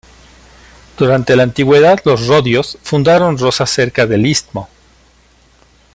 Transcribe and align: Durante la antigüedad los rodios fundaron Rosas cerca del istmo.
Durante 0.97 1.35
la 1.35 1.43
antigüedad 1.43 1.99
los 2.05 2.25
rodios 2.25 2.79
fundaron 2.81 3.37
Rosas 3.37 3.69
cerca 3.69 4.07
del 4.07 4.25
istmo. 4.25 4.67